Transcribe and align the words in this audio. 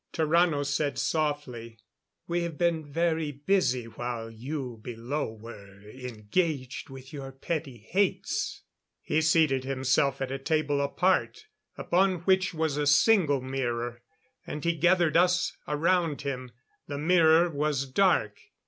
Tarrano 0.13 0.65
said 0.65 0.97
softly: 0.97 1.77
"We 2.27 2.41
have 2.41 2.57
been 2.57 2.83
very 2.83 3.31
busy 3.31 3.83
while 3.85 4.31
you 4.31 4.79
below 4.81 5.31
were 5.31 5.79
engaged 5.91 6.89
with 6.89 7.13
your 7.13 7.31
petty 7.31 7.77
hates." 7.77 8.63
He 9.03 9.21
seated 9.21 9.63
himself 9.63 10.19
at 10.19 10.31
a 10.31 10.39
table 10.39 10.81
apart, 10.81 11.45
upon 11.77 12.21
which 12.21 12.51
was 12.51 12.77
a 12.77 12.87
single 12.87 13.41
mirror, 13.41 14.01
and 14.47 14.63
he 14.65 14.73
gathered 14.73 15.15
us 15.15 15.55
around 15.67 16.23
him. 16.23 16.49
The 16.87 16.97
mirror 16.97 17.51
was 17.51 17.85
dark. 17.85 18.39